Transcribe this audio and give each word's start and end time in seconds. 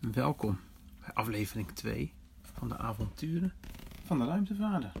Welkom 0.00 0.60
bij 1.00 1.14
aflevering 1.14 1.72
2 1.72 2.12
van 2.42 2.68
de 2.68 2.76
avonturen 2.76 3.54
van 4.04 4.18
de 4.18 4.24
ruimtevader. 4.24 4.92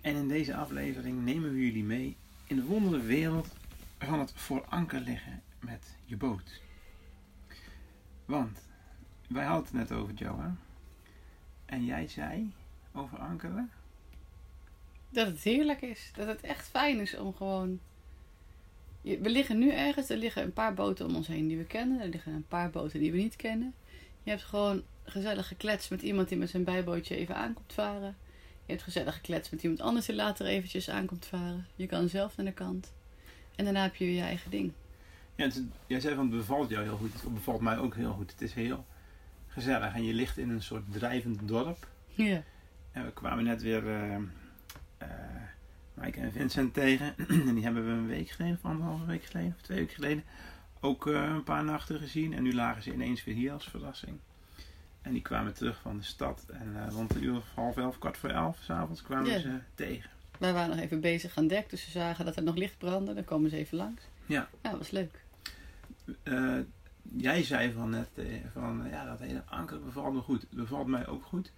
En 0.00 0.16
in 0.16 0.28
deze 0.28 0.56
aflevering 0.56 1.24
nemen 1.24 1.52
we 1.52 1.60
jullie 1.60 1.84
mee 1.84 2.16
in 2.46 2.56
de 2.56 2.64
wondere 2.64 3.02
wereld 3.02 3.56
van 3.98 4.18
het 4.18 4.32
voor 4.32 4.64
anker 4.64 5.00
liggen 5.00 5.42
met 5.58 5.96
je 6.04 6.16
boot. 6.16 6.62
Want 8.24 8.68
wij 9.28 9.44
hadden 9.44 9.64
het 9.64 9.88
net 9.88 9.98
over 9.98 10.14
Johan. 10.14 10.58
En 11.64 11.84
jij 11.84 12.08
zei 12.08 12.52
over 12.92 13.18
ankeren. 13.18 13.70
Dat 15.08 15.26
het 15.26 15.42
heerlijk 15.42 15.82
is. 15.82 16.10
Dat 16.14 16.26
het 16.26 16.40
echt 16.40 16.68
fijn 16.68 17.00
is 17.00 17.16
om 17.16 17.34
gewoon. 17.34 17.80
We 19.02 19.30
liggen 19.30 19.58
nu 19.58 19.70
ergens, 19.70 20.08
er 20.08 20.16
liggen 20.16 20.42
een 20.42 20.52
paar 20.52 20.74
boten 20.74 21.06
om 21.06 21.14
ons 21.14 21.26
heen 21.26 21.48
die 21.48 21.56
we 21.56 21.64
kennen. 21.64 22.00
Er 22.00 22.08
liggen 22.08 22.32
een 22.32 22.46
paar 22.48 22.70
boten 22.70 23.00
die 23.00 23.12
we 23.12 23.18
niet 23.18 23.36
kennen. 23.36 23.74
Je 24.22 24.30
hebt 24.30 24.42
gewoon 24.42 24.82
gezellig 25.04 25.48
gekletst 25.48 25.90
met 25.90 26.02
iemand 26.02 26.28
die 26.28 26.38
met 26.38 26.50
zijn 26.50 26.64
bijbootje 26.64 27.16
even 27.16 27.36
aankomt 27.36 27.72
varen. 27.72 28.16
Je 28.66 28.72
hebt 28.72 28.82
gezellig 28.82 29.14
gekletst 29.14 29.50
met 29.50 29.62
iemand 29.62 29.80
anders 29.80 30.06
die 30.06 30.14
later 30.14 30.46
eventjes 30.46 30.90
aankomt 30.90 31.26
varen. 31.26 31.66
Je 31.76 31.86
kan 31.86 32.08
zelf 32.08 32.36
naar 32.36 32.46
de 32.46 32.52
kant. 32.52 32.92
En 33.56 33.64
daarna 33.64 33.82
heb 33.82 33.94
je 33.96 34.14
je 34.14 34.20
eigen 34.20 34.50
ding. 34.50 34.72
Ja, 35.34 35.44
het, 35.44 35.62
jij 35.86 36.00
zei 36.00 36.14
van 36.14 36.26
het 36.26 36.36
bevalt 36.36 36.70
jou 36.70 36.84
heel 36.84 36.96
goed. 36.96 37.12
Het 37.12 37.34
bevalt 37.34 37.60
mij 37.60 37.78
ook 37.78 37.94
heel 37.94 38.12
goed. 38.12 38.30
Het 38.30 38.42
is 38.42 38.54
heel 38.54 38.86
gezellig. 39.46 39.94
En 39.94 40.04
je 40.04 40.14
ligt 40.14 40.38
in 40.38 40.50
een 40.50 40.62
soort 40.62 40.92
drijvend 40.92 41.48
dorp. 41.48 41.88
Ja. 42.06 42.42
En 42.92 43.04
we 43.04 43.12
kwamen 43.12 43.44
net 43.44 43.62
weer 43.62 43.88
eh, 43.88 44.16
Mike 46.00 46.20
en 46.20 46.32
Vincent 46.32 46.74
tegen. 46.74 47.14
en 47.48 47.54
die 47.54 47.64
hebben 47.64 47.84
we 47.84 47.90
een 47.90 48.06
week 48.06 48.28
geleden, 48.30 48.56
of 48.62 48.70
anderhalve 48.70 49.04
week 49.06 49.24
geleden, 49.24 49.54
of 49.56 49.62
twee 49.62 49.78
weken 49.78 49.94
geleden, 49.94 50.24
ook 50.80 51.06
eh, 51.06 51.22
een 51.22 51.42
paar 51.42 51.64
nachten 51.64 51.98
gezien. 51.98 52.32
En 52.32 52.42
nu 52.42 52.54
lagen 52.54 52.82
ze 52.82 52.92
ineens 52.92 53.24
weer 53.24 53.34
hier 53.34 53.52
als 53.52 53.68
verrassing. 53.68 54.18
En 55.02 55.12
die 55.12 55.22
kwamen 55.22 55.54
terug 55.54 55.80
van 55.80 55.96
de 55.96 56.04
stad. 56.04 56.44
En 56.52 56.84
eh, 56.86 56.92
rond 56.92 57.14
een 57.14 57.24
uur 57.24 57.36
of 57.36 57.44
half 57.54 57.76
elf, 57.76 57.98
kwart 57.98 58.16
voor 58.16 58.30
elf, 58.30 58.58
s'avonds 58.62 59.02
kwamen 59.02 59.30
Ja. 59.30 59.38
ze 59.38 59.58
tegen. 59.74 60.10
Wij 60.38 60.52
waren 60.52 60.70
nog 60.76 60.78
even 60.84 61.00
bezig 61.00 61.36
aan 61.36 61.46
dek, 61.46 61.70
dus 61.70 61.84
ze 61.84 61.90
zagen 61.90 62.24
dat 62.24 62.36
er 62.36 62.42
nog 62.42 62.56
licht 62.56 62.78
brandde. 62.78 63.14
Dan 63.14 63.24
komen 63.24 63.50
ze 63.50 63.56
even 63.56 63.76
langs. 63.76 64.02
Ja. 64.26 64.48
Ja, 64.62 64.70
dat 64.70 64.78
was 64.78 64.90
leuk. 64.90 65.24
Eh, 66.22 66.58
jij 67.16 67.42
zei 67.42 67.72
van 67.72 67.90
net 67.90 68.08
van 68.52 68.86
ja, 68.90 69.04
dat 69.04 69.18
hele 69.18 69.42
anker 69.46 69.80
bevalt 69.80 70.14
me 70.14 70.20
goed. 70.20 70.46
Bevalt 70.50 70.86
mij 70.86 71.06
ook 71.06 71.24
goed. 71.24 71.52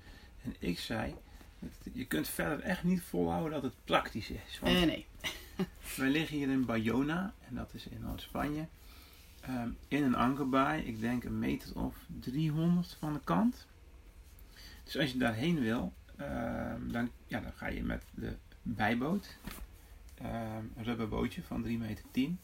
En 0.44 0.54
ik 0.58 0.78
zei, 0.78 1.14
je 1.92 2.04
kunt 2.04 2.28
verder 2.28 2.60
echt 2.60 2.84
niet 2.84 3.02
volhouden 3.02 3.52
dat 3.52 3.62
het 3.62 3.84
praktisch 3.84 4.30
is. 4.30 4.58
Want 4.60 4.76
Eh, 4.76 4.82
nee. 4.82 5.06
Wij 5.96 6.10
liggen 6.10 6.36
hier 6.36 6.48
in 6.50 6.64
Bayona, 6.64 7.34
en 7.48 7.54
dat 7.54 7.74
is 7.74 7.86
in 7.86 8.00
Noord-Spanje. 8.00 8.66
Ehm, 9.40 9.68
in 9.88 10.02
een 10.02 10.14
ankerbaai, 10.14 10.82
ik 10.82 11.00
denk 11.00 11.24
een 11.24 11.38
meter 11.38 11.80
of 11.80 11.96
300 12.20 12.96
van 12.98 13.12
de 13.12 13.20
kant. 13.24 13.66
Dus 14.84 14.98
als 14.98 15.12
je 15.12 15.18
daarheen 15.18 15.60
wil, 15.60 15.92
ehm, 16.16 16.88
dan, 16.90 17.10
ja, 17.26 17.40
dan 17.40 17.52
ga 17.52 17.66
je 17.66 17.82
met 17.82 18.02
de 18.14 18.36
bijboot. 18.62 19.36
Ehm, 20.14 20.64
een 20.76 20.84
rubberbootje 20.84 21.42
van 21.42 21.62
3 21.62 21.78
meter 21.78 22.04
10. 22.10 22.38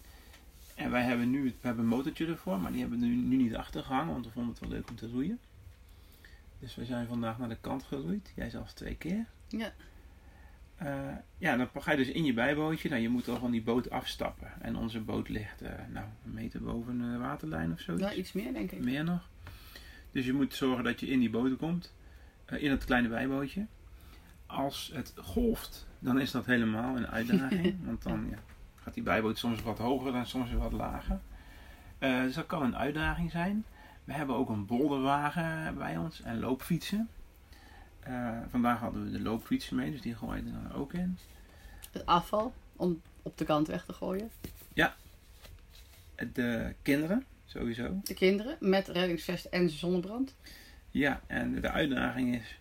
En 0.75 0.91
wij 0.91 1.03
hebben 1.03 1.31
nu 1.31 1.43
we 1.43 1.53
hebben 1.61 1.85
een 1.85 1.91
motortje 1.91 2.27
ervoor, 2.27 2.59
maar 2.61 2.73
die 2.73 2.81
hebben 2.81 3.01
we 3.01 3.07
nu, 3.07 3.15
nu 3.15 3.37
niet 3.37 3.57
achtergehangen, 3.57 4.13
want 4.13 4.25
we 4.25 4.31
vonden 4.31 4.51
het 4.51 4.61
wel 4.61 4.71
leuk 4.71 4.91
om 4.91 4.97
te 4.97 5.09
roeien. 5.09 5.39
Dus 6.59 6.75
we 6.75 6.85
zijn 6.85 7.07
vandaag 7.07 7.39
naar 7.39 7.49
de 7.49 7.59
kant 7.61 7.83
geroeid. 7.83 8.33
Jij 8.35 8.51
zelfs 8.51 8.73
twee 8.73 8.95
keer. 8.97 9.27
Ja. 9.49 9.73
Eh, 10.77 11.17
ja, 11.39 11.57
dan 11.57 11.69
ga 11.75 11.91
je 11.91 11.97
dus 11.97 12.09
in 12.09 12.25
je 12.25 12.33
bijbootje. 12.33 12.89
Nou, 12.89 13.03
je 13.03 13.09
moet 13.09 13.29
al 13.29 13.39
van 13.39 13.51
die 13.51 13.63
boot 13.63 13.91
afstappen. 13.91 14.49
En 14.61 14.77
onze 14.77 15.01
boot 15.01 15.29
ligt 15.29 15.63
eh, 15.63 15.73
nou, 15.93 16.07
een 16.25 16.33
meter 16.33 16.61
boven 16.63 16.99
de 16.99 17.19
waterlijn 17.19 17.73
of 17.73 17.81
zoiets. 17.81 18.05
Nou, 18.05 18.17
iets 18.17 18.33
meer 18.33 18.53
denk 18.53 18.71
ik. 18.71 18.85
Meer 18.85 19.05
nog. 19.05 19.29
Dus 20.13 20.27
je 20.27 20.33
moet 20.33 20.55
zorgen 20.55 20.85
dat 20.85 21.01
je 21.01 21.07
in 21.07 21.19
die 21.21 21.31
boot 21.31 21.57
komt. 21.57 21.95
eh, 22.45 22.63
in 22.63 22.71
het 22.71 22.85
kleine 22.85 23.09
bijbootje. 23.09 23.67
Als 24.47 24.91
het 24.95 25.13
golft, 25.17 25.87
dan 25.99 26.21
is 26.21 26.31
dat 26.31 26.47
helemaal 26.47 26.97
een 26.97 27.07
uitdaging. 27.07 27.77
want 27.87 28.03
dan 28.03 28.27
ja, 28.31 28.39
gaat 28.75 28.95
die 28.95 29.03
bijboot 29.03 29.39
soms 29.39 29.63
wat 29.63 29.79
hoger 29.79 30.15
en 30.15 30.27
soms 30.27 30.53
wat 30.53 30.73
lager. 30.73 31.21
Eh, 31.99 32.23
dus 32.23 32.35
dat 32.35 32.47
kan 32.47 32.63
een 32.63 32.77
uitdaging 32.77 33.31
zijn. 33.31 33.65
We 34.09 34.15
hebben 34.15 34.37
ook 34.37 34.49
een 34.49 34.67
bolderwagen 34.67 35.75
bij 35.77 35.97
ons 35.97 36.23
en 36.23 36.41
loopfietsen. 36.41 37.09
Eh, 38.01 38.39
vandaag 38.51 38.79
hadden 38.79 39.05
we 39.05 39.11
de 39.11 39.21
loopfietsen 39.21 39.77
mee, 39.77 39.91
dus 39.91 40.01
die 40.01 40.15
gooien 40.15 40.47
er 40.47 40.53
dan 40.53 40.73
ook 40.73 40.93
in. 40.93 41.19
Het 41.93 42.07
afval 42.07 42.55
om 42.77 43.03
op 43.23 43.39
de 43.39 43.45
kant 43.45 43.67
weg 43.67 43.85
te 43.85 43.93
gooien. 43.93 44.31
De 46.33 46.75
kinderen, 46.83 47.25
sowieso. 47.47 48.01
De 48.03 48.15
kinderen 48.15 48.57
met 48.61 48.89
reddingsvest 48.89 49.45
en 49.45 49.71
zonnebrand. 49.71 50.35
Ja, 50.91 51.21
en 51.27 51.61
de 51.61 51.71
uitdaging 51.71 52.35
is 52.35 52.59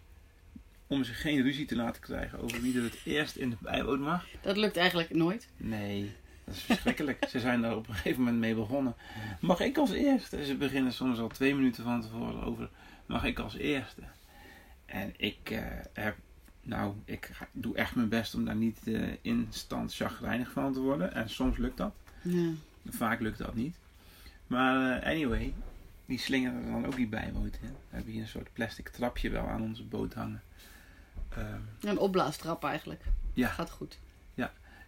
om 0.87 1.03
ze 1.03 1.13
geen 1.13 1.41
ruzie 1.41 1.65
te 1.65 1.75
laten 1.75 2.01
krijgen 2.01 2.39
over 2.39 2.61
wie 2.61 2.77
er 2.77 2.83
het 2.83 2.99
eerst 3.05 3.35
in 3.35 3.49
de 3.49 3.57
bijboot 3.59 3.99
mag. 3.99 4.25
Dat 4.41 4.57
lukt 4.57 4.77
eigenlijk 4.77 5.13
nooit. 5.13 5.47
Nee, 5.57 6.15
dat 6.47 6.55
is 6.55 6.61
verschrikkelijk. 6.61 7.25
ze 7.29 7.39
zijn 7.39 7.61
daar 7.61 7.75
op 7.75 7.87
een 7.87 7.93
gegeven 7.93 8.19
moment 8.23 8.39
mee 8.39 8.55
begonnen. 8.55 8.95
Mag 9.39 9.59
ik 9.59 9.77
als 9.77 9.91
eerste? 9.91 10.45
Ze 10.45 10.55
beginnen 10.55 10.93
soms 10.93 11.19
al 11.19 11.27
twee 11.27 11.55
minuten 11.55 11.83
van 11.83 12.01
tevoren 12.01 12.43
over, 12.43 12.69
mag 13.05 13.23
ik 13.23 13.39
als 13.39 13.55
eerste? 13.55 14.01
En 14.85 15.13
ik 15.17 15.49
eh, 15.49 15.59
heb, 15.93 16.15
nou, 16.61 16.93
ik 17.05 17.29
ga- 17.33 17.47
doe 17.51 17.75
echt 17.75 17.95
mijn 17.95 18.09
best 18.09 18.35
om 18.35 18.45
daar 18.45 18.55
niet 18.55 18.79
eh, 18.87 19.01
instant 19.21 19.93
chagrijnig 19.95 20.51
van 20.51 20.73
te 20.73 20.79
worden. 20.79 21.13
En 21.13 21.29
soms 21.29 21.57
lukt 21.57 21.77
dat. 21.77 21.93
Ja. 22.21 22.49
Vaak 22.89 23.19
lukt 23.19 23.37
dat 23.37 23.55
niet. 23.55 23.75
Maar 24.47 24.99
eh, 25.01 25.09
anyway, 25.11 25.53
die 26.05 26.19
slingeren 26.19 26.63
er 26.65 26.71
dan 26.71 26.85
ook 26.85 26.95
die 26.95 27.07
bijboot 27.07 27.57
in. 27.61 27.69
We 27.89 27.95
hebben 27.95 28.11
hier 28.13 28.21
een 28.21 28.27
soort 28.27 28.53
plastic 28.53 28.87
trapje 28.89 29.29
wel 29.29 29.47
aan 29.47 29.61
onze 29.61 29.83
boot 29.83 30.13
hangen. 30.13 30.41
Ehm, 31.29 31.59
Een 31.81 31.97
opblaastrap 31.97 32.63
eigenlijk. 32.63 33.01
ja, 33.33 33.47
Gaat 33.47 33.69
goed. 33.69 33.99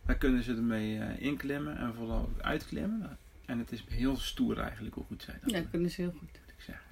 Daar 0.05 0.15
kunnen 0.17 0.43
ze 0.43 0.51
ermee 0.55 0.99
eh, 0.99 1.21
inklimmen 1.25 1.77
en 1.77 1.93
vooral 1.93 2.19
ook 2.21 2.41
uitklimmen. 2.41 3.17
En 3.45 3.59
het 3.59 3.71
is 3.71 3.83
heel 3.89 4.17
stoer 4.17 4.57
eigenlijk 4.57 4.95
hoe 4.95 5.03
goed 5.03 5.23
zij 5.23 5.37
dat 5.41 5.51
Ja, 5.51 5.61
kunnen 5.71 5.89
ze 5.89 6.01
heel 6.01 6.11
goed. 6.11 6.21
moet 6.21 6.53
ik 6.57 6.63
zeggen. 6.65 6.85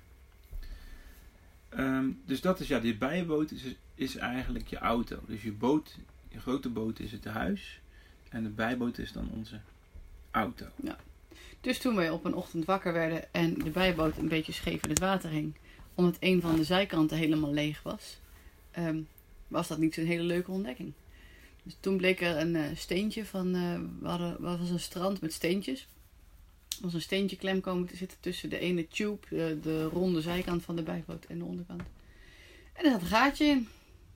Ehm, 1.69 2.09
dus 2.25 2.41
dat 2.41 2.59
is 2.59 2.67
ja, 2.67 2.79
die 2.79 2.95
bijboot 2.97 3.51
is, 3.51 3.63
is 3.95 4.15
eigenlijk 4.15 4.67
je 4.67 4.77
auto. 4.77 5.19
Dus 5.27 5.43
je 5.43 5.51
boot, 5.51 5.97
je 6.29 6.39
grote 6.39 6.69
boot 6.69 6.99
is 6.99 7.11
het 7.11 7.25
huis. 7.25 7.79
En 8.29 8.43
de 8.43 8.49
bijboot 8.49 8.97
is 8.97 9.11
dan 9.11 9.29
onze 9.33 9.59
auto. 10.31 10.65
Dus 11.61 11.77
toen 11.79 11.95
wij 11.95 12.09
op 12.09 12.25
een 12.25 12.33
ochtend 12.33 12.65
wakker 12.65 12.93
werden 12.93 13.33
en 13.33 13.53
de 13.53 13.69
bijboot 13.69 14.17
een 14.17 14.27
beetje 14.27 14.51
scheef 14.51 14.83
in 14.83 14.89
het 14.89 14.99
water 14.99 15.29
hing, 15.29 15.55
omdat 15.93 16.17
een 16.19 16.41
van 16.41 16.55
de 16.55 16.63
zijkanten 16.63 17.17
helemaal 17.17 17.53
leeg 17.53 17.83
was, 17.83 18.19
ehm, 18.71 18.99
was 19.47 19.67
dat 19.67 19.77
niet 19.77 19.93
zo'n 19.93 20.05
hele 20.05 20.23
leuke 20.23 20.51
ontdekking. 20.51 20.93
Dus 21.67 21.77
toen 21.79 21.97
bleek 21.97 22.21
er 22.21 22.37
een 22.37 22.55
eh, 22.55 22.63
steentje 22.75 23.25
van, 23.25 23.55
eh 23.55 23.79
we 24.01 24.07
hadden, 24.07 24.41
wat 24.41 24.59
was 24.59 24.69
een 24.69 24.79
strand 24.79 25.21
met 25.21 25.33
steentjes. 25.33 25.87
Er 26.69 26.83
was 26.83 26.93
een 26.93 27.01
steentje 27.01 27.37
klem 27.37 27.61
komen 27.61 27.87
te 27.87 27.95
zitten 27.95 28.17
tussen 28.19 28.49
de 28.49 28.59
ene 28.59 28.87
tube, 28.87 29.27
de, 29.29 29.59
de 29.61 29.83
ronde 29.83 30.21
zijkant 30.21 30.63
van 30.63 30.75
de 30.75 30.83
bijboot 30.83 31.25
en 31.25 31.37
de 31.37 31.45
onderkant. 31.45 31.81
En 32.73 32.85
er 32.85 32.91
zat 32.91 33.01
een 33.01 33.07
gaatje 33.07 33.45
in, 33.45 33.67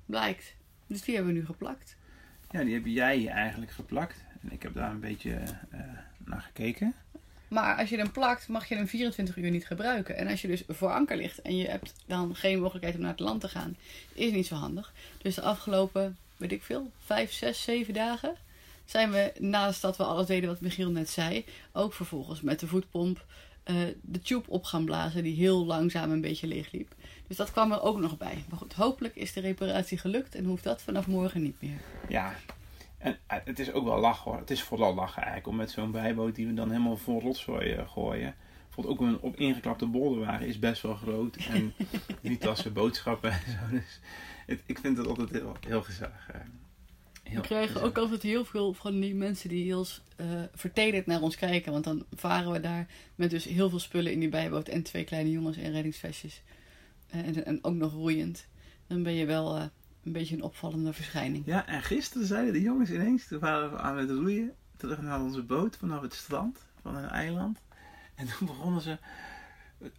blijkt. 0.06 0.54
Dus 0.88 1.02
die 1.02 1.16
hebben 1.16 1.34
we 1.34 1.40
nu 1.40 1.46
geplakt. 1.46 1.96
Ja, 2.52 2.64
die 2.64 2.74
heb 2.74 2.86
jij 2.86 3.28
eigenlijk 3.28 3.72
geplakt. 3.72 4.16
En 4.42 4.52
ik 4.52 4.64
heb 4.64 4.74
daar 4.74 4.92
een 4.92 5.00
beetje 5.00 5.34
eh, 5.70 5.80
naar 6.26 6.42
gekeken. 6.42 6.96
Maar 7.48 7.78
als 7.78 7.90
je 7.90 7.98
hem 7.98 8.12
plakt, 8.12 8.48
mag 8.48 8.68
je 8.68 8.76
hem 8.76 8.88
24 8.88 9.38
uur 9.38 9.52
niet 9.52 9.66
gebruiken. 9.66 10.18
En 10.18 10.28
als 10.28 10.42
je 10.42 10.48
dus 10.48 10.64
voor 10.68 10.92
anker 10.92 11.18
ligt 11.18 11.42
en 11.42 11.58
je 11.58 11.68
hebt 11.68 11.94
dan 12.06 12.36
geen 12.36 12.60
mogelijkheid 12.60 12.96
om 12.96 13.02
naar 13.02 13.12
het 13.12 13.20
land 13.20 13.42
te 13.42 13.50
gaan, 13.50 13.76
is 14.14 14.32
niet 14.32 14.48
zo 14.48 14.56
handig. 14.56 14.94
Dus 15.22 15.36
de 15.36 15.42
afgelopen, 15.42 16.18
weet 16.41 16.52
ik 16.52 16.63
veel, 16.63 16.91
5, 17.00 17.31
6, 17.31 17.63
7 17.63 17.94
dagen 17.94 18.35
zijn 18.85 19.12
we 19.12 19.34
naast 19.40 19.81
dat 19.81 19.97
we 19.97 20.03
alles 20.03 20.28
deden 20.28 20.50
wat 20.50 20.62
Michiel 20.62 20.90
net 20.90 21.09
zei, 21.09 21.46
ook 21.72 21.94
vervolgens 21.94 22.41
met 22.41 22.59
de 22.59 22.68
voetpomp 22.68 23.25
eh, 23.63 23.75
de 24.02 24.19
tube 24.19 24.50
op 24.50 24.63
gaan 24.63 24.85
blazen 24.85 25.24
die 25.24 25.35
heel 25.35 25.66
langzaam 25.66 26.11
een 26.11 26.22
beetje 26.22 26.47
leeg 26.47 26.72
liep. 26.72 26.96
Dus 27.28 27.38
dat 27.38 27.52
kwam 27.52 27.72
er 27.72 27.82
ook 27.82 27.99
nog 27.99 28.17
bij. 28.17 28.43
Maar 28.49 28.58
goed, 28.58 28.73
hopelijk 28.73 29.16
is 29.16 29.34
de 29.34 29.40
reparatie 29.41 29.97
gelukt 29.97 30.35
en 30.35 30.46
hoeft 30.46 30.64
dat 30.64 30.82
vanaf 30.82 31.08
morgen 31.08 31.41
niet 31.41 31.61
meer. 31.61 31.79
Ja, 32.08 32.35
en 32.97 33.17
eh, 33.28 33.37
het 33.44 33.59
is 33.59 33.72
ook 33.72 33.85
wel 33.85 33.99
lachen 33.99 34.32
hoor. 34.32 34.40
Het 34.40 34.52
is 34.52 34.64
vooral 34.64 34.94
lachen 34.94 35.22
eigenlijk 35.22 35.47
om 35.47 35.55
met 35.55 35.72
zo'n 35.72 35.91
bijboot 35.91 36.35
die 36.35 36.47
we 36.47 36.53
dan 36.53 36.70
helemaal 36.70 36.97
vol 36.97 37.22
rotzooi 37.22 37.72
eh, 37.72 37.90
gooien. 37.90 38.35
Bijvoorbeeld 38.76 39.00
ook 39.00 39.08
een 39.08 39.20
op 39.20 39.35
ingeklapte 39.35 39.85
bolderwagen 39.85 40.47
is 40.47 40.59
best 40.59 40.82
wel 40.82 40.96
groot. 40.96 41.35
En 41.35 41.73
niet 42.22 42.47
als 42.47 42.62
ze 42.62 42.72
boodschappen 42.72 43.32
en 43.32 43.52
zo. 43.52 43.70
Dus 43.76 44.00
het, 44.46 44.62
ik 44.66 44.79
vind 44.79 44.97
het 44.97 45.08
altijd 45.08 45.29
heel, 45.29 45.56
heel 45.68 45.82
gezellig. 45.84 46.29
eh. 46.34 46.40
Heel 47.23 47.41
We 47.41 47.47
krijgen 47.47 47.68
gezellig. 47.68 47.88
ook 47.90 47.97
altijd 47.97 48.22
heel 48.22 48.46
veel 48.46 48.73
van 48.73 49.00
die 49.00 49.16
mensen 49.16 49.50
die 49.50 49.64
heel 49.64 49.85
eh 50.16 50.26
vertederd 50.53 51.06
naar 51.06 51.22
ons 51.22 51.35
kijken. 51.35 51.72
Want 51.72 51.84
dan 51.84 52.06
varen 52.16 52.52
we 52.52 52.59
daar 52.59 52.88
met 53.16 53.29
dus 53.29 53.44
heel 53.46 53.70
veel 53.70 53.79
spullen 53.79 54.12
in 54.12 54.20
die 54.20 54.29
bijboot. 54.29 54.68
En 54.68 54.84
twee 54.84 55.03
kleine 55.03 55.32
jongens 55.32 55.58
in 55.58 55.72
reddingsvestjes. 55.72 56.41
Eh, 57.09 57.28
en, 57.28 57.46
en 57.46 57.64
ook 57.64 57.76
nog 57.76 57.94
roeiend. 57.94 58.47
Dan 58.88 59.03
ben 59.03 59.14
je 59.14 59.26
wel 59.26 59.56
eh, 59.58 59.64
een 60.03 60.12
beetje 60.12 60.35
een 60.35 60.44
opvallende 60.44 60.94
verschijning. 60.94 61.46
Ja, 61.46 61.68
en 61.68 61.82
gisteren 61.84 62.28
zeiden 62.28 62.53
de 62.53 62.62
jongens 62.62 62.90
ineens, 62.90 63.28
toen 63.28 63.40
waren 63.40 63.72
we 63.72 63.78
aan 63.78 63.97
het 63.97 64.09
roeien, 64.09 64.53
terug 64.78 65.02
naar 65.02 65.22
onze 65.22 65.41
boot 65.44 65.78
vanaf 65.78 66.02
het 66.02 66.14
strand 66.14 66.66
van 66.82 66.96
een 66.96 67.09
eiland. 67.09 67.62
En 68.22 68.28
toen 68.38 68.47
begonnen 68.47 68.82
ze 68.82 68.97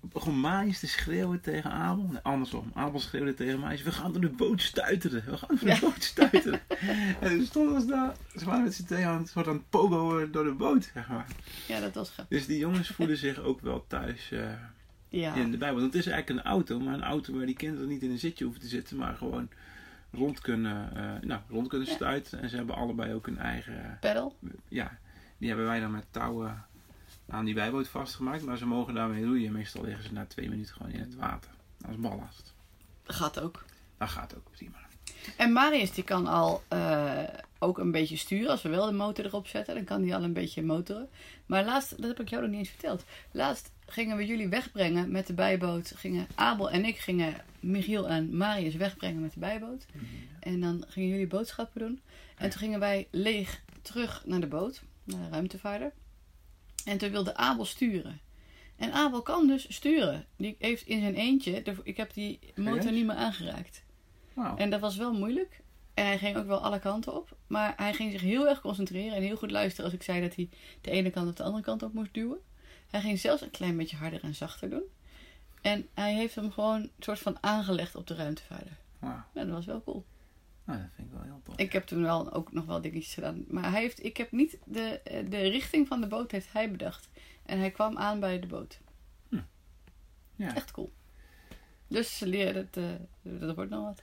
begon 0.00 0.40
Marius 0.40 0.78
te 0.80 0.86
schreeuwen 0.86 1.40
tegen 1.40 1.70
Abel. 1.70 2.04
Nee, 2.10 2.20
andersom. 2.22 2.70
Abel 2.74 3.00
schreeuwde 3.00 3.34
tegen 3.34 3.58
Marius. 3.58 3.82
We 3.82 3.92
gaan 3.92 4.12
door 4.12 4.20
de 4.20 4.28
boot 4.28 4.62
stuiteren. 4.62 5.24
We 5.24 5.36
gaan 5.36 5.48
door 5.48 5.58
de 5.58 5.66
Ja. 5.66 5.80
boot 5.80 6.02
stuiteren. 6.04 6.60
en 7.20 7.28
toen 7.36 7.44
stonden 7.46 7.80
ze 7.80 7.86
daar. 7.86 8.14
Ze 8.36 8.44
waren 8.44 8.62
met 8.62 8.74
z'n 8.74 8.84
tweeën 8.84 9.06
aan 9.06 9.18
het 9.18 9.28
soort 9.28 9.46
aan 9.48 9.64
pogo 9.68 10.30
door 10.30 10.44
de 10.44 10.52
boot, 10.52 10.90
zeg 10.94 11.08
maar. 11.08 11.26
Ja, 11.68 11.80
dat 11.80 11.94
was 11.94 12.10
grappig. 12.10 12.38
Dus 12.38 12.46
die 12.46 12.58
jongens 12.58 12.88
voelen 12.88 13.16
zich 13.16 13.38
ook 13.38 13.60
wel 13.60 13.84
thuis 13.88 14.28
Ja. 15.08 15.34
in 15.34 15.50
de 15.50 15.56
Bijbel. 15.56 15.80
Want 15.80 15.92
het 15.92 16.06
is 16.06 16.10
eigenlijk 16.12 16.44
een 16.44 16.50
auto, 16.52 16.80
maar 16.80 16.94
een 16.94 17.02
auto 17.02 17.34
waar 17.36 17.46
die 17.46 17.56
kinderen 17.56 17.88
niet 17.88 18.02
in 18.02 18.10
een 18.10 18.18
zitje 18.18 18.44
hoeven 18.44 18.62
te 18.62 18.68
zitten, 18.68 18.96
maar 18.96 19.14
gewoon 19.14 19.48
rond 20.12 20.40
kunnen, 20.40 20.96
eh, 20.96 21.28
nou, 21.28 21.40
rond 21.48 21.68
kunnen 21.68 21.88
Ja. 21.88 21.94
stuiten. 21.94 22.40
En 22.42 22.48
ze 22.48 22.56
hebben 22.56 22.74
allebei 22.74 23.14
ook 23.14 23.26
een 23.26 23.38
eigen, 23.38 23.96
Pedal. 24.00 24.36
ja, 24.68 24.98
die 25.38 25.48
hebben 25.48 25.66
wij 25.66 25.80
dan 25.80 25.90
met 25.90 26.06
touwen 26.10 26.64
aan 27.32 27.44
die 27.44 27.54
bijboot 27.54 27.88
vastgemaakt. 27.88 28.44
Maar 28.44 28.56
ze 28.56 28.66
mogen 28.66 28.94
daarmee 28.94 29.24
roeien. 29.24 29.52
Meestal 29.52 29.84
liggen 29.84 30.04
ze 30.04 30.12
na 30.12 30.26
twee 30.26 30.48
minuten 30.48 30.74
gewoon 30.74 30.92
in 30.92 31.00
het 31.00 31.14
water. 31.14 31.50
Als 31.86 31.96
ballast. 31.96 32.54
Gaat 33.04 33.40
ook. 33.40 33.64
Dat 33.98 34.08
gaat 34.08 34.36
ook 34.36 34.50
prima. 34.50 34.76
En 35.36 35.52
Marius 35.52 35.92
die 35.92 36.04
kan 36.04 36.26
al 36.26 36.62
eh, 36.68 37.22
ook 37.58 37.78
een 37.78 37.90
beetje 37.90 38.16
sturen. 38.16 38.50
Als 38.50 38.62
we 38.62 38.68
wel 38.68 38.86
de 38.86 38.92
motor 38.92 39.24
erop 39.24 39.46
zetten, 39.46 39.74
dan 39.74 39.84
kan 39.84 40.02
hij 40.02 40.16
al 40.16 40.22
een 40.22 40.32
beetje 40.32 40.62
motoren. 40.62 41.08
Maar 41.46 41.64
laatst, 41.64 41.90
dat 41.90 42.06
heb 42.06 42.20
ik 42.20 42.28
jou 42.28 42.42
nog 42.42 42.50
niet 42.50 42.60
eens 42.60 42.68
verteld. 42.68 43.04
Laatst 43.30 43.70
gingen 43.86 44.16
we 44.16 44.26
jullie 44.26 44.48
wegbrengen 44.48 45.10
met 45.10 45.26
de 45.26 45.32
bijboot. 45.32 45.92
Gingen 45.96 46.26
Abel 46.34 46.70
en 46.70 46.84
ik 46.84 46.98
gingen 46.98 47.34
Michiel 47.60 48.08
en 48.08 48.36
Marius 48.36 48.74
wegbrengen 48.74 49.20
met 49.20 49.32
de 49.32 49.40
bijboot. 49.40 49.86
En 50.40 50.60
dan 50.60 50.84
gingen 50.88 51.08
jullie 51.08 51.26
boodschappen 51.26 51.80
doen. 51.80 52.00
En 52.36 52.50
toen 52.50 52.58
gingen 52.58 52.80
wij 52.80 53.08
leeg 53.10 53.60
terug 53.82 54.22
naar 54.26 54.40
de 54.40 54.46
boot, 54.46 54.82
naar 55.04 55.20
de 55.20 55.28
ruimtevaarder. 55.30 55.92
En 56.84 56.98
toen 56.98 57.10
wilde 57.10 57.36
Abel 57.36 57.64
sturen. 57.64 58.20
En 58.76 58.92
Abel 58.92 59.22
kan 59.22 59.46
dus 59.46 59.74
sturen. 59.74 60.26
Die 60.36 60.56
heeft 60.58 60.86
in 60.86 61.00
zijn 61.00 61.14
eentje, 61.14 61.62
ik 61.82 61.96
heb 61.96 62.12
die 62.12 62.38
motor 62.54 62.92
niet 62.92 63.06
meer 63.06 63.16
aangeraakt. 63.16 63.84
En 64.56 64.70
dat 64.70 64.80
was 64.80 64.96
wel 64.96 65.12
moeilijk. 65.12 65.60
En 65.94 66.04
hij 66.04 66.18
ging 66.18 66.36
ook 66.36 66.46
wel 66.46 66.62
alle 66.62 66.78
kanten 66.78 67.14
op. 67.14 67.36
Maar 67.46 67.72
hij 67.76 67.94
ging 67.94 68.12
zich 68.12 68.20
heel 68.20 68.48
erg 68.48 68.60
concentreren 68.60 69.16
en 69.16 69.22
heel 69.22 69.36
goed 69.36 69.50
luisteren 69.50 69.84
als 69.84 69.94
ik 69.94 70.02
zei 70.02 70.20
dat 70.20 70.34
hij 70.34 70.48
de 70.80 70.90
ene 70.90 71.10
kant 71.10 71.28
of 71.28 71.34
de 71.34 71.42
andere 71.42 71.62
kant 71.62 71.82
op 71.82 71.92
moest 71.92 72.14
duwen. 72.14 72.38
Hij 72.90 73.00
ging 73.00 73.18
zelfs 73.18 73.42
een 73.42 73.50
klein 73.50 73.76
beetje 73.76 73.96
harder 73.96 74.22
en 74.22 74.34
zachter 74.34 74.70
doen. 74.70 74.82
En 75.60 75.88
hij 75.94 76.14
heeft 76.14 76.34
hem 76.34 76.52
gewoon 76.52 76.80
een 76.80 76.90
soort 76.98 77.18
van 77.18 77.36
aangelegd 77.40 77.94
op 77.96 78.06
de 78.06 78.14
ruimtevaarder. 78.14 78.78
Nou, 79.00 79.20
dat 79.32 79.48
was 79.48 79.64
wel 79.64 79.82
cool. 79.82 80.04
Nou, 80.64 80.78
dat 80.78 80.88
vind 80.94 81.08
ik 81.08 81.14
wel 81.14 81.22
heel 81.22 81.40
tof. 81.44 81.56
Ik 81.56 81.72
heb 81.72 81.84
toen 81.84 82.02
wel 82.02 82.32
ook 82.32 82.52
nog 82.52 82.64
wel 82.64 82.80
dingetjes 82.80 83.14
gedaan. 83.14 83.44
Maar 83.48 83.70
hij 83.70 83.80
heeft, 83.80 84.04
ik 84.04 84.16
heb 84.16 84.32
niet 84.32 84.58
de, 84.64 85.00
de 85.28 85.48
richting 85.48 85.86
van 85.86 86.00
de 86.00 86.06
boot 86.06 86.30
heeft 86.30 86.52
hij 86.52 86.70
bedacht. 86.70 87.08
En 87.46 87.58
hij 87.58 87.70
kwam 87.70 87.98
aan 87.98 88.20
bij 88.20 88.40
de 88.40 88.46
boot. 88.46 88.80
Ja. 90.36 90.54
Echt 90.54 90.70
cool. 90.70 90.92
Dus 91.86 92.20
het, 92.20 92.76
eh, 92.76 92.84
dat 93.22 93.54
wordt 93.54 93.70
nog 93.70 93.84
wat. 93.84 94.02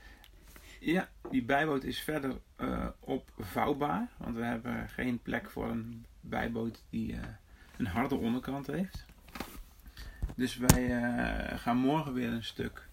ja, 0.80 1.10
die 1.30 1.44
bijboot 1.44 1.84
is 1.84 2.00
verder 2.00 2.40
eh, 2.56 2.88
opvouwbaar. 3.00 4.10
Want 4.18 4.36
we 4.36 4.44
hebben 4.44 4.90
geen 4.90 5.22
plek 5.22 5.50
voor 5.50 5.70
een 5.70 6.06
bijboot 6.22 6.84
die 6.90 7.14
eh, 7.14 7.20
een 7.78 7.86
harde 7.86 8.16
onderkant 8.16 8.68
heeft. 8.68 9.06
Dus 10.36 10.58
wij 10.58 10.98
eh, 10.98 11.58
gaan 11.58 11.78
morgen 11.78 12.14
weer 12.14 12.32
een 12.32 12.44
stuk 12.44 12.88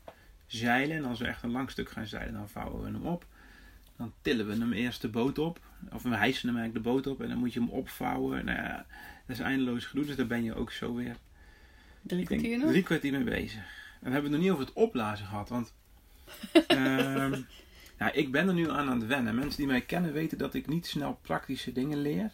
zeilen. 0.46 0.96
En 0.96 1.04
als 1.04 1.18
we 1.18 1.26
echt 1.26 1.42
een 1.42 1.50
lang 1.50 1.70
stuk 1.70 1.90
gaan 1.90 2.06
zeilen, 2.06 2.34
dan 2.34 2.48
vouwen 2.48 2.82
we 2.82 2.90
hem 2.90 3.06
op. 3.06 3.26
Dan 3.96 4.12
tillen 4.22 4.46
we 4.46 4.52
hem 4.52 4.72
eerst 4.72 5.00
de 5.00 5.08
boot 5.08 5.38
op. 5.38 5.60
Of 5.92 6.02
we 6.02 6.16
hijsen 6.16 6.48
hem 6.48 6.56
eigenlijk 6.56 6.84
de 6.84 6.90
boot 6.90 7.06
op. 7.06 7.20
En 7.20 7.28
dan 7.28 7.38
moet 7.38 7.52
je 7.52 7.60
hem 7.60 7.68
opvouwen. 7.68 8.44
Nou 8.44 8.58
ja, 8.58 8.86
dat 9.26 9.36
is 9.36 9.42
eindeloos 9.42 9.84
gedoe. 9.84 10.04
Dus 10.04 10.16
daar 10.16 10.26
ben 10.26 10.44
je 10.44 10.54
ook 10.54 10.72
zo 10.72 10.94
weer 10.94 11.16
Drie 12.02 12.24
kwartier 12.24 12.58
nog? 12.58 12.70
drie 12.70 12.82
kwartier 12.82 13.12
mee 13.12 13.24
bezig. 13.24 13.60
En 13.60 14.02
dan 14.02 14.12
hebben 14.12 14.30
we 14.30 14.36
het 14.36 14.36
nog 14.36 14.40
niet 14.40 14.50
over 14.50 14.64
het 14.64 14.74
opblazen 14.84 15.26
gehad. 15.26 15.48
Want 15.48 15.74
nou, 17.98 18.12
ik 18.12 18.32
ben 18.32 18.48
er 18.48 18.54
nu 18.54 18.70
aan 18.70 18.88
aan 18.88 18.98
het 18.98 19.06
wennen. 19.06 19.34
Mensen 19.34 19.56
die 19.56 19.66
mij 19.66 19.80
kennen 19.80 20.12
weten 20.12 20.38
dat 20.38 20.54
ik 20.54 20.66
niet 20.66 20.86
snel 20.86 21.18
praktische 21.22 21.72
dingen 21.72 22.00
leer. 22.00 22.30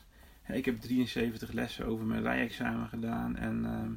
Ik 0.48 0.64
heb 0.64 0.80
73 0.80 1.52
lessen 1.52 1.86
over 1.86 2.04
mijn 2.06 2.22
rijexamen 2.22 2.88
gedaan. 2.88 3.36
En 3.36 3.64
ehm, 3.64 3.92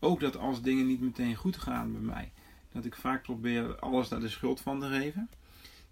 ook 0.00 0.20
dat 0.20 0.36
als 0.36 0.62
dingen 0.62 0.86
niet 0.86 1.00
meteen 1.00 1.34
goed 1.34 1.56
gaan 1.56 1.92
bij 1.92 2.00
mij. 2.00 2.32
Dat 2.72 2.84
ik 2.84 2.94
vaak 2.94 3.22
probeer 3.22 3.78
alles 3.78 4.08
daar 4.08 4.20
de 4.20 4.28
schuld 4.28 4.60
van 4.60 4.80
te 4.80 4.86
geven. 4.88 5.28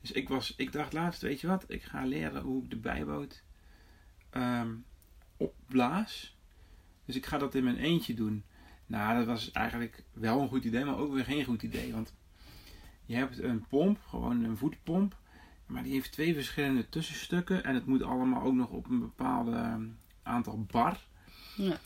Dus 0.03 0.13
ik, 0.13 0.29
was, 0.29 0.55
ik 0.57 0.73
dacht 0.73 0.93
laatst, 0.93 1.23
weet 1.23 1.41
je 1.41 1.47
wat? 1.47 1.65
Ik 1.69 1.83
ga 1.83 2.05
leren 2.05 2.43
hoe 2.43 2.63
ik 2.63 2.71
de 2.71 2.77
bijboot 2.77 3.43
ehm, 4.31 4.75
opblaas. 5.37 6.37
Dus 7.05 7.17
ik 7.17 7.27
ga 7.27 7.39
dat 7.39 7.55
in 7.55 7.65
mijn 7.65 7.77
eentje 7.77 8.15
doen. 8.15 8.45
Nou, 8.87 9.17
dat 9.19 9.27
was 9.27 9.51
eigenlijk 9.51 10.05
wel 10.13 10.41
een 10.41 10.49
goed 10.49 10.65
idee, 10.65 10.85
maar 10.85 10.99
ook 10.99 11.13
weer 11.13 11.25
geen 11.25 11.45
goed 11.45 11.63
idee. 11.63 11.93
Want 11.93 12.15
je 13.05 13.15
hebt 13.15 13.39
een 13.39 13.67
pomp, 13.67 14.01
gewoon 14.07 14.45
een 14.45 14.57
voetpomp. 14.57 15.17
Maar 15.67 15.83
die 15.83 15.93
heeft 15.93 16.13
twee 16.13 16.35
verschillende 16.35 16.89
tussenstukken. 16.89 17.65
En 17.65 17.75
het 17.75 17.87
moet 17.87 18.03
allemaal 18.03 18.43
ook 18.43 18.55
nog 18.55 18.71
op 18.71 18.89
een 18.89 19.01
bepaald 19.01 19.57
aantal 20.23 20.65
bar. 20.65 21.07
Ja. 21.57 21.79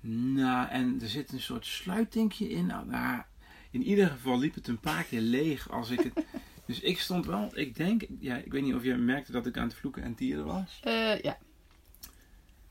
Nou, 0.00 0.68
en 0.68 0.98
er 1.00 1.08
zit 1.08 1.32
een 1.32 1.40
soort 1.40 1.66
sluitingje 1.66 2.48
in. 2.48 2.66
Nou, 2.66 2.86
nou, 2.86 3.22
in 3.70 3.82
ieder 3.82 4.08
geval 4.08 4.38
liep 4.38 4.54
het 4.54 4.68
een 4.68 4.80
paar 4.80 5.04
keer 5.04 5.20
leeg 5.20 5.70
als 5.70 5.90
ik 5.90 6.00
het... 6.00 6.24
Dus 6.66 6.80
ik 6.80 6.98
stond 6.98 7.26
wel, 7.26 7.50
ik 7.54 7.74
denk, 7.74 8.02
ja, 8.18 8.36
ik 8.36 8.52
weet 8.52 8.62
niet 8.62 8.74
of 8.74 8.82
je 8.82 8.94
merkte 8.94 9.32
dat 9.32 9.46
ik 9.46 9.56
aan 9.56 9.66
het 9.66 9.74
vloeken 9.74 10.02
en 10.02 10.14
tieren 10.14 10.44
was. 10.44 10.80
Eh, 10.82 11.20
ja. 11.20 11.38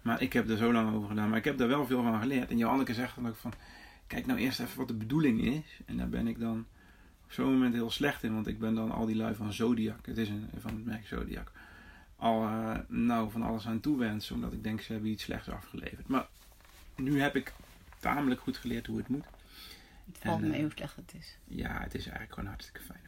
Maar 0.01 0.21
ik 0.21 0.33
heb 0.33 0.49
er 0.49 0.57
zo 0.57 0.73
lang 0.73 0.95
over 0.95 1.09
gedaan. 1.09 1.29
Maar 1.29 1.37
ik 1.37 1.43
heb 1.43 1.57
daar 1.57 1.67
wel 1.67 1.85
veel 1.85 2.03
van 2.03 2.19
geleerd. 2.19 2.49
En 2.49 2.57
Joanneke 2.57 2.93
zegt 2.93 3.15
dan 3.15 3.27
ook 3.27 3.35
van... 3.35 3.53
Kijk 4.07 4.25
nou 4.25 4.39
eerst 4.39 4.59
even 4.59 4.77
wat 4.77 4.87
de 4.87 4.93
bedoeling 4.93 5.41
is. 5.41 5.79
En 5.85 5.97
daar 5.97 6.09
ben 6.09 6.27
ik 6.27 6.39
dan 6.39 6.65
op 7.23 7.31
zo'n 7.31 7.51
moment 7.51 7.73
heel 7.73 7.91
slecht 7.91 8.23
in. 8.23 8.33
Want 8.33 8.47
ik 8.47 8.59
ben 8.59 8.75
dan 8.75 8.91
al 8.91 9.05
die 9.05 9.15
lui 9.15 9.35
van 9.35 9.53
Zodiac. 9.53 10.05
Het 10.05 10.17
is 10.17 10.29
een, 10.29 10.49
van 10.59 10.75
het 10.75 10.85
merk 10.85 11.07
Zodiac. 11.07 11.51
Al 12.15 12.43
eh, 12.43 12.77
nou 12.87 13.31
van 13.31 13.41
alles 13.41 13.67
aan 13.67 13.79
toewensen. 13.79 14.35
Omdat 14.35 14.53
ik 14.53 14.63
denk 14.63 14.81
ze 14.81 14.91
hebben 14.91 15.11
iets 15.11 15.23
slechts 15.23 15.49
afgeleverd. 15.49 16.07
Maar 16.07 16.27
nu 16.95 17.21
heb 17.21 17.35
ik 17.35 17.53
tamelijk 17.99 18.41
goed 18.41 18.57
geleerd 18.57 18.87
hoe 18.87 18.97
het 18.97 19.07
moet. 19.07 19.25
Het 20.05 20.17
valt 20.17 20.41
En, 20.41 20.47
mee 20.47 20.57
eh, 20.57 20.61
hoe 20.63 20.71
slecht 20.75 20.95
het 20.95 21.13
is. 21.17 21.37
Ja, 21.43 21.81
het 21.81 21.95
is 21.95 22.03
eigenlijk 22.03 22.33
gewoon 22.33 22.49
hartstikke 22.49 22.81
fijne 22.81 23.04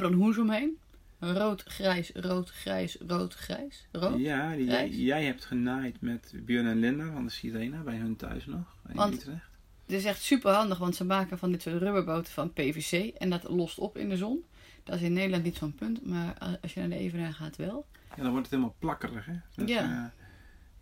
hebben 0.00 0.10
er 0.10 0.16
een 0.16 0.22
hoes 0.26 0.38
omheen. 0.38 0.78
Rood, 1.18 1.62
grijs, 1.66 2.10
rood, 2.14 2.50
grijs, 2.50 2.96
rood, 3.06 3.34
grijs. 3.34 3.86
Rood. 3.92 4.18
Ja, 4.20 4.54
die, 4.54 4.64
jij, 4.64 4.74
Grijs. 4.76 4.96
jij 4.96 5.24
hebt 5.24 5.44
genaaid 5.44 6.00
met 6.00 6.32
Björn 6.44 6.66
en 6.66 6.78
Linda 6.80 7.12
van 7.12 7.24
de 7.24 7.30
Sirena. 7.30 7.80
Bij 7.82 7.96
hun 7.96 8.16
thuis 8.16 8.46
nog. 8.46 8.76
In 8.88 8.94
Want- 8.94 9.14
Utrecht. 9.14 9.44
Het 9.86 9.94
is 9.94 10.04
echt 10.04 10.22
super 10.22 10.52
handig, 10.52 10.78
want 10.78 10.96
ze 10.96 11.04
maken 11.04 11.38
van 11.38 11.50
dit 11.52 11.62
soort 11.62 11.82
rubberboten 11.82 12.32
van 12.32 12.52
PVC. 12.52 13.14
En 13.14 13.30
dat 13.30 13.42
lost 13.48 13.78
op 13.78 13.96
in 13.96 14.08
de 14.08 14.16
zon. 14.16 14.44
Dat 14.84 14.94
is 14.96 15.02
in 15.02 15.12
Nederland 15.12 15.42
niet 15.44 15.56
zo'n 15.56 15.74
punt, 15.74 16.06
maar 16.06 16.58
als 16.62 16.74
je 16.74 16.80
naar 16.80 16.88
de 16.88 16.96
Evenaar 16.96 17.32
gaat 17.32 17.56
wel. 17.56 17.86
Ja, 18.16 18.22
dan 18.22 18.30
wordt 18.30 18.46
het 18.46 18.50
helemaal 18.50 18.74
plakkerig, 18.78 19.26
hè? 19.26 19.34
Dat, 19.54 19.68
Ja. 19.68 19.82
eh, 19.82 20.22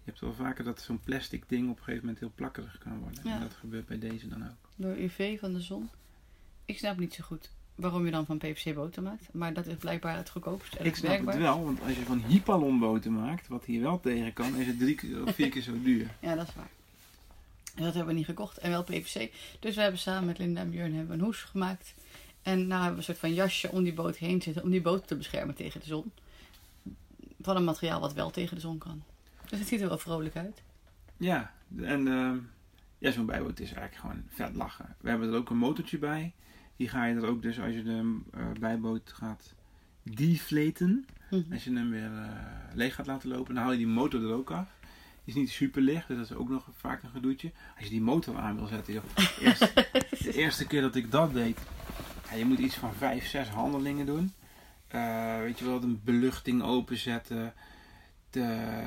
je 0.04 0.10
hebt 0.10 0.20
wel 0.20 0.32
vaker 0.34 0.64
dat 0.64 0.80
zo'n 0.80 1.00
plastic 1.00 1.48
ding 1.48 1.70
op 1.70 1.76
een 1.76 1.82
gegeven 1.82 2.00
moment 2.00 2.18
heel 2.20 2.32
plakkerig 2.34 2.78
kan 2.78 2.98
worden. 2.98 3.20
Ja. 3.24 3.34
En 3.34 3.40
dat 3.40 3.54
gebeurt 3.54 3.86
bij 3.86 3.98
deze 3.98 4.28
dan 4.28 4.42
ook. 4.44 4.68
Door 4.76 4.96
UV 4.98 5.38
van 5.40 5.52
de 5.52 5.60
zon. 5.60 5.88
Ik 6.64 6.78
snap 6.78 6.98
niet 6.98 7.14
zo 7.14 7.24
goed 7.24 7.50
waarom 7.74 8.04
je 8.04 8.10
dan 8.10 8.26
van 8.26 8.38
PVC 8.38 8.74
boten 8.74 9.02
maakt. 9.02 9.28
Maar 9.32 9.52
dat 9.52 9.66
is 9.66 9.74
blijkbaar 9.76 10.16
het 10.16 10.30
goedkoopst 10.30 10.74
en 10.74 10.84
Ik 10.86 10.96
snap 10.96 11.10
werkbaar. 11.10 11.34
het 11.34 11.42
wel, 11.42 11.64
want 11.64 11.80
als 11.82 11.92
je 11.94 12.02
van 12.04 12.22
hypalonboten 12.26 13.12
maakt, 13.12 13.48
wat 13.48 13.64
hier 13.64 13.80
wel 13.82 14.00
tegen 14.00 14.32
kan, 14.32 14.56
is 14.56 14.66
het 14.66 14.78
drie 14.78 15.22
of 15.26 15.34
vier 15.34 15.48
keer 15.48 15.62
zo 15.62 15.82
duur. 15.82 16.10
Ja, 16.20 16.34
dat 16.34 16.48
is 16.48 16.54
waar. 16.54 16.70
En 17.74 17.82
dat 17.84 17.94
hebben 17.94 18.12
we 18.12 18.18
niet 18.18 18.28
gekocht. 18.28 18.58
En 18.58 18.70
wel 18.70 18.84
PVC. 18.84 19.30
Dus 19.60 19.74
we 19.74 19.80
hebben 19.80 20.00
samen 20.00 20.24
met 20.24 20.38
Linda 20.38 20.60
en 20.60 20.70
Björn 20.70 20.94
hebben 20.94 21.16
we 21.16 21.18
een 21.18 21.24
hoes 21.24 21.42
gemaakt. 21.42 21.94
En 22.42 22.58
nou 22.66 22.72
hebben 22.82 22.90
we 22.90 22.96
een 22.96 23.02
soort 23.04 23.18
van 23.18 23.34
jasje 23.34 23.70
om 23.70 23.82
die 23.82 23.92
boot 23.94 24.16
heen 24.16 24.42
zitten. 24.42 24.62
Om 24.62 24.70
die 24.70 24.80
boot 24.80 25.06
te 25.06 25.16
beschermen 25.16 25.54
tegen 25.54 25.80
de 25.80 25.86
zon. 25.86 26.12
Van 27.40 27.56
een 27.56 27.64
materiaal 27.64 28.00
wat 28.00 28.12
wel 28.12 28.30
tegen 28.30 28.54
de 28.54 28.60
zon 28.60 28.78
kan. 28.78 29.02
Dus 29.48 29.58
het 29.58 29.68
ziet 29.68 29.80
er 29.80 29.88
wel 29.88 29.98
vrolijk 29.98 30.36
uit. 30.36 30.62
Ja, 31.16 31.54
en 31.82 32.08
ehm, 32.08 32.36
ja, 32.98 33.10
zo'n 33.10 33.26
bijboot 33.26 33.60
is 33.60 33.72
eigenlijk 33.72 33.96
gewoon 33.96 34.22
vet 34.28 34.54
lachen. 34.54 34.96
We 35.00 35.08
hebben 35.08 35.28
er 35.28 35.36
ook 35.36 35.50
een 35.50 35.56
motortje 35.56 35.98
bij. 35.98 36.32
Die 36.76 36.88
ga 36.88 37.04
je 37.04 37.14
er 37.14 37.26
ook 37.26 37.42
dus 37.42 37.60
als 37.60 37.74
je 37.74 37.82
de 37.82 38.20
eh, 38.32 38.46
bijboot 38.60 39.12
gaat 39.12 39.54
deflaten. 40.02 41.06
Mhm. 41.30 41.52
Als 41.52 41.64
je 41.64 41.72
hem 41.72 41.90
weer 41.90 42.12
eh, 42.12 42.28
leeg 42.74 42.94
gaat 42.94 43.06
laten 43.06 43.28
lopen, 43.28 43.54
dan 43.54 43.62
haal 43.62 43.72
je 43.72 43.78
die 43.78 43.86
motor 43.86 44.22
er 44.22 44.32
ook 44.32 44.50
af. 44.50 44.68
Die 45.24 45.34
is 45.34 45.40
niet 45.40 45.50
super 45.50 45.82
licht, 45.82 46.08
dus 46.08 46.16
dat 46.16 46.30
is 46.30 46.36
ook 46.36 46.48
nog 46.48 46.68
vaak 46.76 47.02
een 47.02 47.10
gedoetje. 47.10 47.52
Als 47.76 47.84
je 47.84 47.90
die 47.90 48.00
motor 48.00 48.36
aan 48.36 48.56
wil 48.56 48.66
zetten, 48.66 48.92
joh. 48.92 49.04
Eerst, 49.40 49.74
de 50.24 50.32
eerste 50.32 50.66
keer 50.66 50.80
dat 50.80 50.94
ik 50.94 51.10
dat 51.10 51.32
deed, 51.32 51.58
ja, 52.30 52.36
je 52.36 52.44
moet 52.44 52.58
iets 52.58 52.74
van 52.74 52.94
vijf, 52.94 53.26
zes 53.26 53.48
handelingen 53.48 54.06
doen. 54.06 54.32
Eh, 54.88 55.38
weet 55.38 55.58
je 55.58 55.64
wel, 55.64 55.80
de 55.80 55.96
beluchting 56.04 56.62
openzetten. 56.62 57.54
De... 58.30 58.82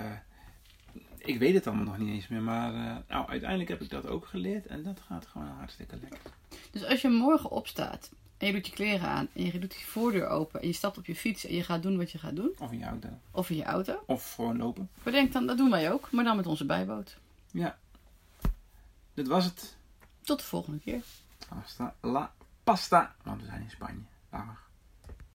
Ik 1.17 1.39
weet 1.39 1.53
het 1.53 1.67
allemaal 1.67 1.85
nog 1.85 1.97
niet 1.97 2.09
eens 2.09 2.27
meer, 2.27 2.41
maar 2.41 2.71
nou, 3.07 3.27
uiteindelijk 3.27 3.69
heb 3.69 3.81
ik 3.81 3.89
dat 3.89 4.07
ook 4.07 4.25
geleerd 4.25 4.65
en 4.65 4.83
dat 4.83 4.99
gaat 4.99 5.25
gewoon 5.25 5.47
hartstikke 5.47 5.97
lekker. 6.01 6.19
Dus 6.79 6.89
als 6.89 7.01
je 7.01 7.09
morgen 7.09 7.49
opstaat 7.51 8.09
en 8.37 8.47
je 8.47 8.53
doet 8.53 8.67
je 8.67 8.73
kleren 8.73 9.07
aan 9.09 9.27
en 9.33 9.45
je 9.45 9.59
doet 9.59 9.73
je 9.75 9.85
voordeur 9.85 10.27
open 10.27 10.61
en 10.61 10.67
je 10.67 10.73
stapt 10.73 10.97
op 10.97 11.05
je 11.05 11.15
fiets 11.15 11.45
en 11.45 11.55
je 11.55 11.63
gaat 11.63 11.81
doen 11.83 11.97
wat 11.97 12.11
je 12.11 12.17
gaat 12.17 12.35
doen, 12.35 12.51
Of 12.59 12.71
in 12.71 12.77
je 12.77 12.85
auto. 12.85 13.09
of 13.31 13.49
in 13.49 13.55
je 13.55 13.63
auto, 13.63 14.03
Of 14.05 14.33
gewoon 14.33 14.57
lopen. 14.57 14.89
bedenk 15.03 15.31
dan, 15.33 15.45
dat 15.47 15.57
doen 15.57 15.69
wij 15.69 15.91
ook, 15.91 16.11
maar 16.11 16.23
dan 16.23 16.35
met 16.35 16.47
onze 16.47 16.65
bijboot. 16.65 17.17
Ja. 17.51 17.77
dit 19.13 19.27
was 19.27 19.45
het. 19.45 19.75
Tot 20.21 20.39
de 20.39 20.45
volgende 20.45 20.79
keer. 20.79 21.01
Hasta 21.47 21.95
la 22.01 22.33
pasta. 22.63 23.15
Want 23.23 23.41
we 23.41 23.47
zijn 23.47 23.61
in 23.61 23.69
Spanje. 23.69 24.01
Dag. 24.29 24.66